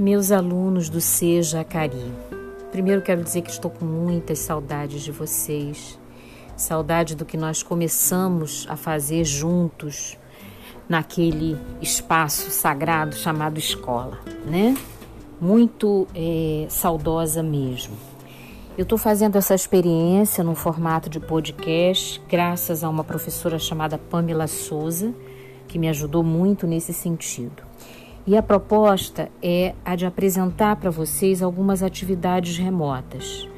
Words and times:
Meus 0.00 0.32
alunos 0.32 0.88
do 0.88 0.98
Seja 0.98 1.60
Acari, 1.60 2.10
primeiro 2.72 3.02
quero 3.02 3.22
dizer 3.22 3.42
que 3.42 3.50
estou 3.50 3.70
com 3.70 3.84
muitas 3.84 4.38
saudades 4.38 5.02
de 5.02 5.12
vocês, 5.12 5.98
saudade 6.56 7.14
do 7.14 7.26
que 7.26 7.36
nós 7.36 7.62
começamos 7.62 8.66
a 8.70 8.76
fazer 8.76 9.26
juntos 9.26 10.16
naquele 10.88 11.54
espaço 11.82 12.50
sagrado 12.50 13.14
chamado 13.14 13.58
escola, 13.58 14.18
né? 14.46 14.74
Muito 15.38 16.08
é, 16.14 16.64
saudosa 16.70 17.42
mesmo. 17.42 17.94
Eu 18.78 18.84
estou 18.84 18.96
fazendo 18.96 19.36
essa 19.36 19.54
experiência 19.54 20.42
no 20.42 20.54
formato 20.54 21.10
de 21.10 21.20
podcast, 21.20 22.22
graças 22.26 22.82
a 22.82 22.88
uma 22.88 23.04
professora 23.04 23.58
chamada 23.58 23.98
Pamela 23.98 24.46
Souza, 24.46 25.12
que 25.68 25.78
me 25.78 25.90
ajudou 25.90 26.24
muito 26.24 26.66
nesse 26.66 26.94
sentido. 26.94 27.68
E 28.30 28.36
a 28.36 28.42
proposta 28.44 29.28
é 29.42 29.74
a 29.84 29.96
de 29.96 30.06
apresentar 30.06 30.76
para 30.76 30.88
vocês 30.88 31.42
algumas 31.42 31.82
atividades 31.82 32.56
remotas. 32.58 33.48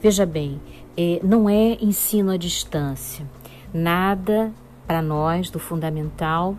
Veja 0.00 0.24
bem, 0.24 0.58
é, 0.96 1.20
não 1.22 1.46
é 1.46 1.74
ensino 1.74 2.30
à 2.30 2.38
distância. 2.38 3.26
Nada 3.70 4.50
para 4.86 5.02
nós 5.02 5.50
do 5.50 5.58
fundamental 5.58 6.56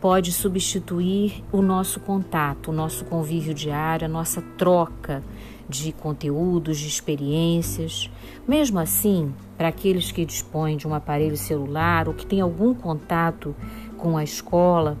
pode 0.00 0.30
substituir 0.30 1.42
o 1.50 1.60
nosso 1.60 1.98
contato, 1.98 2.68
o 2.68 2.72
nosso 2.72 3.04
convívio 3.04 3.52
diário, 3.52 4.04
a 4.04 4.08
nossa 4.08 4.40
troca 4.56 5.20
de 5.68 5.90
conteúdos, 5.90 6.78
de 6.78 6.86
experiências. 6.86 8.08
Mesmo 8.46 8.78
assim, 8.78 9.34
para 9.58 9.66
aqueles 9.66 10.12
que 10.12 10.24
dispõem 10.24 10.76
de 10.76 10.86
um 10.86 10.94
aparelho 10.94 11.36
celular 11.36 12.06
ou 12.06 12.14
que 12.14 12.24
têm 12.24 12.40
algum 12.40 12.72
contato 12.72 13.52
com 13.98 14.16
a 14.16 14.22
escola, 14.22 14.96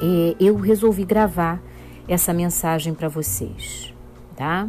é, 0.00 0.36
eu 0.38 0.56
resolvi 0.56 1.04
gravar 1.04 1.62
essa 2.08 2.32
mensagem 2.32 2.94
para 2.94 3.08
vocês, 3.08 3.92
tá? 4.36 4.68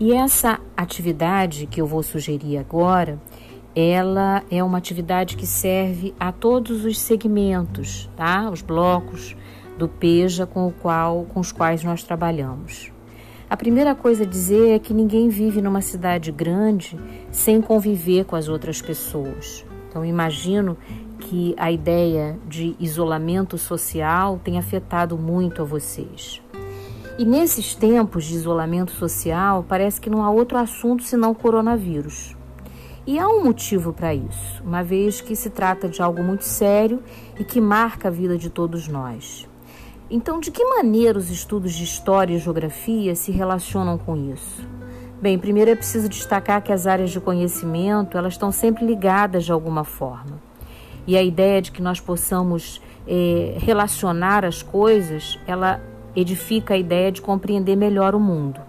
E 0.00 0.12
essa 0.12 0.60
atividade 0.76 1.66
que 1.66 1.80
eu 1.80 1.86
vou 1.86 2.02
sugerir 2.02 2.58
agora, 2.58 3.20
ela 3.74 4.42
é 4.50 4.62
uma 4.62 4.78
atividade 4.78 5.36
que 5.36 5.46
serve 5.46 6.14
a 6.18 6.32
todos 6.32 6.84
os 6.84 6.98
segmentos, 6.98 8.08
tá? 8.16 8.50
Os 8.50 8.62
blocos 8.62 9.36
do 9.78 9.88
PEJA 9.88 10.46
com, 10.46 10.66
o 10.66 10.72
qual, 10.72 11.24
com 11.24 11.40
os 11.40 11.52
quais 11.52 11.84
nós 11.84 12.02
trabalhamos. 12.02 12.92
A 13.50 13.56
primeira 13.56 13.94
coisa 13.94 14.24
a 14.24 14.26
dizer 14.26 14.70
é 14.74 14.78
que 14.78 14.92
ninguém 14.92 15.28
vive 15.28 15.62
numa 15.62 15.80
cidade 15.80 16.30
grande 16.30 16.98
sem 17.30 17.62
conviver 17.62 18.24
com 18.24 18.36
as 18.36 18.48
outras 18.48 18.82
pessoas. 18.82 19.64
Então, 19.88 20.04
imagino 20.04 20.76
que 21.18 21.54
a 21.58 21.70
ideia 21.70 22.38
de 22.46 22.74
isolamento 22.78 23.58
social 23.58 24.40
tem 24.42 24.58
afetado 24.58 25.18
muito 25.18 25.62
a 25.62 25.64
vocês. 25.64 26.40
E 27.18 27.24
nesses 27.24 27.74
tempos 27.74 28.24
de 28.24 28.34
isolamento 28.34 28.92
social, 28.92 29.64
parece 29.68 30.00
que 30.00 30.08
não 30.08 30.22
há 30.22 30.30
outro 30.30 30.56
assunto 30.56 31.02
senão 31.02 31.32
o 31.32 31.34
coronavírus. 31.34 32.36
E 33.04 33.18
há 33.18 33.28
um 33.28 33.42
motivo 33.42 33.92
para 33.92 34.14
isso, 34.14 34.62
uma 34.62 34.84
vez 34.84 35.20
que 35.20 35.34
se 35.34 35.50
trata 35.50 35.88
de 35.88 36.00
algo 36.00 36.22
muito 36.22 36.44
sério 36.44 37.02
e 37.38 37.44
que 37.44 37.60
marca 37.60 38.08
a 38.08 38.10
vida 38.10 38.38
de 38.38 38.48
todos 38.48 38.86
nós. 38.86 39.48
Então, 40.08 40.38
de 40.38 40.50
que 40.50 40.64
maneira 40.64 41.18
os 41.18 41.30
estudos 41.30 41.74
de 41.74 41.84
história 41.84 42.34
e 42.34 42.38
geografia 42.38 43.14
se 43.14 43.32
relacionam 43.32 43.98
com 43.98 44.16
isso? 44.16 44.66
Bem, 45.20 45.38
primeiro 45.38 45.70
é 45.72 45.74
preciso 45.74 46.08
destacar 46.08 46.62
que 46.62 46.72
as 46.72 46.86
áreas 46.86 47.10
de 47.10 47.20
conhecimento, 47.20 48.16
elas 48.16 48.34
estão 48.34 48.52
sempre 48.52 48.86
ligadas 48.86 49.44
de 49.44 49.50
alguma 49.50 49.82
forma 49.82 50.47
e 51.08 51.16
a 51.16 51.22
ideia 51.22 51.62
de 51.62 51.72
que 51.72 51.80
nós 51.80 51.98
possamos 51.98 52.82
é, 53.06 53.56
relacionar 53.58 54.44
as 54.44 54.62
coisas, 54.62 55.38
ela 55.46 55.80
edifica 56.14 56.74
a 56.74 56.76
ideia 56.76 57.10
de 57.10 57.22
compreender 57.22 57.76
melhor 57.76 58.14
o 58.14 58.20
mundo. 58.20 58.60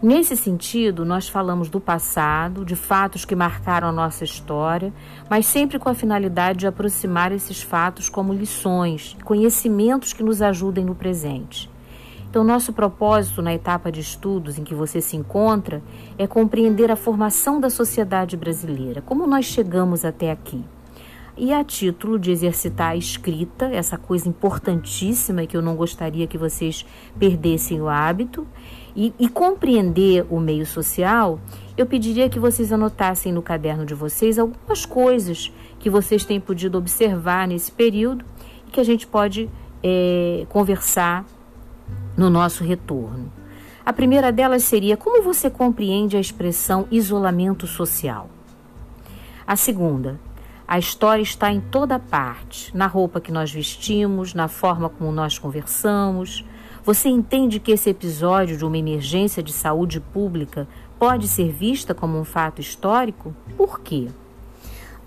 Nesse 0.00 0.36
sentido, 0.36 1.04
nós 1.04 1.28
falamos 1.28 1.68
do 1.68 1.80
passado, 1.80 2.64
de 2.64 2.76
fatos 2.76 3.24
que 3.24 3.34
marcaram 3.34 3.88
a 3.88 3.92
nossa 3.92 4.22
história, 4.22 4.92
mas 5.28 5.46
sempre 5.46 5.76
com 5.76 5.88
a 5.88 5.94
finalidade 5.94 6.60
de 6.60 6.66
aproximar 6.68 7.32
esses 7.32 7.60
fatos 7.62 8.08
como 8.08 8.32
lições, 8.32 9.16
conhecimentos 9.24 10.12
que 10.12 10.22
nos 10.22 10.40
ajudem 10.40 10.84
no 10.84 10.94
presente. 10.94 11.68
Então, 12.30 12.44
nosso 12.44 12.72
propósito 12.72 13.42
na 13.42 13.52
etapa 13.52 13.90
de 13.90 13.98
estudos 13.98 14.56
em 14.56 14.62
que 14.62 14.74
você 14.74 15.00
se 15.00 15.16
encontra 15.16 15.82
é 16.16 16.28
compreender 16.28 16.92
a 16.92 16.96
formação 16.96 17.58
da 17.58 17.70
sociedade 17.70 18.36
brasileira, 18.36 19.02
como 19.02 19.26
nós 19.26 19.46
chegamos 19.46 20.04
até 20.04 20.30
aqui 20.30 20.62
e 21.36 21.52
a 21.52 21.62
título 21.62 22.18
de 22.18 22.30
exercitar 22.30 22.92
a 22.92 22.96
escrita, 22.96 23.66
essa 23.66 23.98
coisa 23.98 24.28
importantíssima 24.28 25.46
que 25.46 25.56
eu 25.56 25.60
não 25.60 25.76
gostaria 25.76 26.26
que 26.26 26.38
vocês 26.38 26.86
perdessem 27.18 27.80
o 27.80 27.88
hábito, 27.88 28.46
e, 28.94 29.12
e, 29.18 29.28
compreender 29.28 30.24
o 30.30 30.40
meio 30.40 30.64
social, 30.64 31.38
eu 31.76 31.84
pediria 31.84 32.30
que 32.30 32.38
vocês 32.38 32.72
anotassem 32.72 33.30
no 33.30 33.42
caderno 33.42 33.84
de 33.84 33.92
vocês 33.92 34.38
algumas 34.38 34.86
coisas 34.86 35.52
que 35.78 35.90
vocês 35.90 36.24
têm 36.24 36.40
podido 36.40 36.78
observar 36.78 37.46
nesse 37.46 37.70
período 37.70 38.24
e 38.66 38.70
que 38.70 38.80
a 38.80 38.84
gente 38.84 39.06
pode 39.06 39.50
é, 39.82 40.46
conversar 40.48 41.26
no 42.16 42.30
nosso 42.30 42.64
retorno. 42.64 43.30
A 43.84 43.92
primeira 43.92 44.32
delas 44.32 44.64
seria 44.64 44.96
como 44.96 45.22
você 45.22 45.50
compreende 45.50 46.16
a 46.16 46.20
expressão 46.20 46.88
isolamento 46.90 47.66
social. 47.66 48.30
A 49.46 49.56
segunda, 49.56 50.18
a 50.68 50.78
história 50.78 51.22
está 51.22 51.52
em 51.52 51.60
toda 51.60 51.98
parte, 51.98 52.76
na 52.76 52.88
roupa 52.88 53.20
que 53.20 53.30
nós 53.30 53.52
vestimos, 53.52 54.34
na 54.34 54.48
forma 54.48 54.88
como 54.88 55.12
nós 55.12 55.38
conversamos. 55.38 56.44
Você 56.82 57.08
entende 57.08 57.60
que 57.60 57.70
esse 57.70 57.88
episódio 57.90 58.56
de 58.56 58.64
uma 58.64 58.76
emergência 58.76 59.42
de 59.42 59.52
saúde 59.52 60.00
pública 60.00 60.66
pode 60.98 61.28
ser 61.28 61.52
vista 61.52 61.94
como 61.94 62.18
um 62.18 62.24
fato 62.24 62.60
histórico? 62.60 63.34
Por 63.56 63.80
quê? 63.80 64.08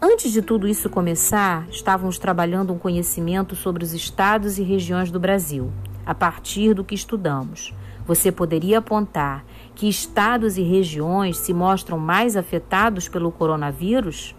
Antes 0.02 0.32
de 0.32 0.42
tudo 0.42 0.66
isso 0.66 0.90
começar, 0.90 1.68
estávamos 1.70 2.18
trabalhando 2.18 2.72
um 2.72 2.80
conhecimento 2.80 3.54
sobre 3.54 3.84
os 3.84 3.94
estados 3.94 4.58
e 4.58 4.64
regiões 4.64 5.12
do 5.12 5.20
Brasil, 5.20 5.70
a 6.06 6.16
partir 6.16 6.74
do 6.74 6.86
que 6.86 6.96
estudamos. 6.96 7.74
Você 8.08 8.32
poderia 8.32 8.80
apontar 8.80 9.44
que 9.76 9.90
estados 9.90 10.58
e 10.58 10.64
regiões 10.64 11.38
se 11.38 11.54
mostram 11.54 12.00
mais 12.00 12.38
afetados 12.38 13.10
pelo 13.10 13.30
coronavírus? 13.30 14.34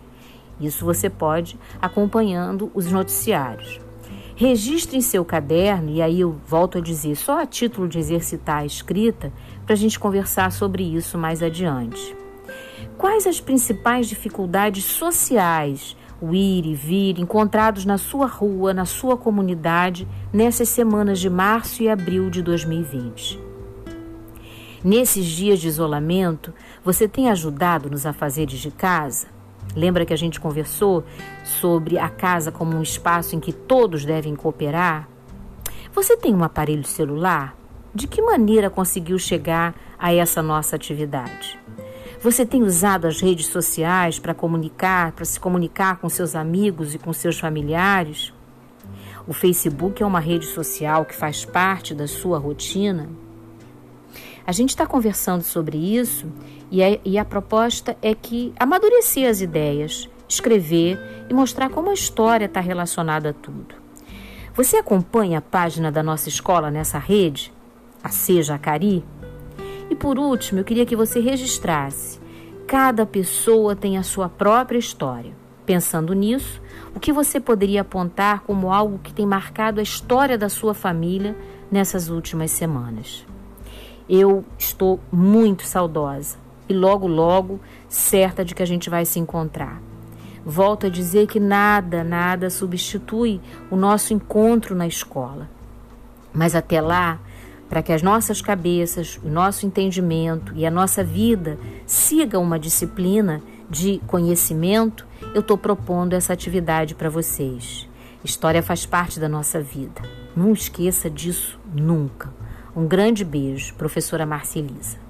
Isso 0.60 0.84
você 0.84 1.08
pode 1.08 1.58
acompanhando 1.80 2.70
os 2.74 2.92
noticiários. 2.92 3.80
Registre 4.36 4.96
em 4.96 5.00
seu 5.00 5.24
caderno, 5.24 5.90
e 5.90 6.00
aí 6.00 6.20
eu 6.20 6.36
volto 6.46 6.78
a 6.78 6.80
dizer, 6.80 7.14
só 7.14 7.40
a 7.40 7.46
título 7.46 7.86
de 7.86 7.98
exercitar 7.98 8.62
a 8.62 8.66
escrita, 8.66 9.32
para 9.64 9.74
a 9.74 9.76
gente 9.76 9.98
conversar 9.98 10.50
sobre 10.50 10.82
isso 10.82 11.18
mais 11.18 11.42
adiante. 11.42 12.16
Quais 12.96 13.26
as 13.26 13.40
principais 13.40 14.08
dificuldades 14.08 14.84
sociais, 14.84 15.96
o 16.20 16.34
ir 16.34 16.66
e 16.66 16.74
vir, 16.74 17.18
encontrados 17.18 17.84
na 17.84 17.98
sua 17.98 18.26
rua, 18.26 18.74
na 18.74 18.84
sua 18.84 19.16
comunidade, 19.16 20.08
nessas 20.32 20.68
semanas 20.68 21.18
de 21.18 21.30
março 21.30 21.82
e 21.82 21.88
abril 21.88 22.30
de 22.30 22.42
2020? 22.42 23.40
Nesses 24.82 25.26
dias 25.26 25.60
de 25.60 25.68
isolamento, 25.68 26.54
você 26.82 27.06
tem 27.06 27.28
ajudado 27.30 27.90
nos 27.90 28.06
afazeres 28.06 28.58
de 28.58 28.70
casa? 28.70 29.26
Lembra 29.74 30.04
que 30.04 30.12
a 30.12 30.16
gente 30.16 30.40
conversou 30.40 31.04
sobre 31.44 31.98
a 31.98 32.08
casa 32.08 32.50
como 32.50 32.76
um 32.76 32.82
espaço 32.82 33.36
em 33.36 33.40
que 33.40 33.52
todos 33.52 34.04
devem 34.04 34.34
cooperar? 34.34 35.08
Você 35.92 36.16
tem 36.16 36.34
um 36.34 36.44
aparelho 36.44 36.84
celular? 36.84 37.56
De 37.94 38.06
que 38.06 38.22
maneira 38.22 38.70
conseguiu 38.70 39.18
chegar 39.18 39.74
a 39.98 40.12
essa 40.12 40.42
nossa 40.42 40.76
atividade? 40.76 41.58
Você 42.22 42.44
tem 42.44 42.62
usado 42.62 43.06
as 43.06 43.20
redes 43.20 43.46
sociais 43.46 44.18
para 44.18 44.34
comunicar, 44.34 45.12
para 45.12 45.24
se 45.24 45.40
comunicar 45.40 45.96
com 45.98 46.08
seus 46.08 46.36
amigos 46.36 46.94
e 46.94 46.98
com 46.98 47.12
seus 47.12 47.38
familiares? 47.38 48.32
O 49.26 49.32
Facebook 49.32 50.02
é 50.02 50.06
uma 50.06 50.20
rede 50.20 50.46
social 50.46 51.04
que 51.04 51.14
faz 51.14 51.44
parte 51.44 51.94
da 51.94 52.06
sua 52.06 52.38
rotina? 52.38 53.08
A 54.50 54.52
gente 54.52 54.70
está 54.70 54.84
conversando 54.84 55.42
sobre 55.44 55.78
isso 55.78 56.26
e 56.72 56.82
a, 56.82 56.98
e 57.04 57.16
a 57.16 57.24
proposta 57.24 57.96
é 58.02 58.16
que 58.16 58.52
amadurecer 58.58 59.30
as 59.30 59.40
ideias, 59.40 60.08
escrever 60.28 60.98
e 61.30 61.32
mostrar 61.32 61.70
como 61.70 61.88
a 61.88 61.94
história 61.94 62.46
está 62.46 62.58
relacionada 62.58 63.30
a 63.30 63.32
tudo. 63.32 63.76
Você 64.52 64.76
acompanha 64.76 65.38
a 65.38 65.40
página 65.40 65.92
da 65.92 66.02
nossa 66.02 66.28
escola 66.28 66.68
nessa 66.68 66.98
rede, 66.98 67.52
a 68.02 68.08
Seja 68.08 68.56
Acari? 68.56 69.04
E 69.88 69.94
por 69.94 70.18
último, 70.18 70.58
eu 70.58 70.64
queria 70.64 70.84
que 70.84 70.96
você 70.96 71.20
registrasse. 71.20 72.18
Cada 72.66 73.06
pessoa 73.06 73.76
tem 73.76 73.98
a 73.98 74.02
sua 74.02 74.28
própria 74.28 74.78
história. 74.78 75.32
Pensando 75.64 76.12
nisso, 76.12 76.60
o 76.92 76.98
que 76.98 77.12
você 77.12 77.38
poderia 77.38 77.82
apontar 77.82 78.40
como 78.40 78.72
algo 78.72 78.98
que 78.98 79.14
tem 79.14 79.26
marcado 79.26 79.78
a 79.78 79.84
história 79.84 80.36
da 80.36 80.48
sua 80.48 80.74
família 80.74 81.36
nessas 81.70 82.08
últimas 82.08 82.50
semanas? 82.50 83.24
Eu 84.12 84.44
estou 84.58 84.98
muito 85.12 85.64
saudosa 85.64 86.36
e 86.68 86.74
logo, 86.74 87.06
logo, 87.06 87.60
certa 87.88 88.44
de 88.44 88.56
que 88.56 88.62
a 88.62 88.66
gente 88.66 88.90
vai 88.90 89.04
se 89.04 89.20
encontrar. 89.20 89.80
Volto 90.44 90.86
a 90.86 90.90
dizer 90.90 91.28
que 91.28 91.38
nada, 91.38 92.02
nada 92.02 92.50
substitui 92.50 93.40
o 93.70 93.76
nosso 93.76 94.12
encontro 94.12 94.74
na 94.74 94.88
escola. 94.88 95.48
Mas 96.34 96.56
até 96.56 96.80
lá, 96.80 97.20
para 97.68 97.84
que 97.84 97.92
as 97.92 98.02
nossas 98.02 98.42
cabeças, 98.42 99.20
o 99.22 99.28
nosso 99.28 99.64
entendimento 99.64 100.52
e 100.56 100.66
a 100.66 100.72
nossa 100.72 101.04
vida 101.04 101.56
sigam 101.86 102.42
uma 102.42 102.58
disciplina 102.58 103.40
de 103.70 104.00
conhecimento, 104.08 105.06
eu 105.36 105.40
estou 105.40 105.56
propondo 105.56 106.14
essa 106.14 106.32
atividade 106.32 106.96
para 106.96 107.08
vocês. 107.08 107.88
História 108.24 108.60
faz 108.60 108.84
parte 108.84 109.20
da 109.20 109.28
nossa 109.28 109.60
vida. 109.60 110.02
Não 110.34 110.52
esqueça 110.52 111.08
disso 111.08 111.60
nunca. 111.72 112.39
Um 112.74 112.86
grande 112.86 113.24
beijo, 113.24 113.74
professora 113.74 114.24
Marcelisa. 114.24 115.09